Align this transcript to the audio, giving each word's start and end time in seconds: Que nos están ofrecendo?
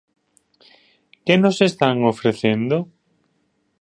Que 1.25 1.35
nos 1.41 1.57
están 1.69 1.97
ofrecendo? 2.13 2.77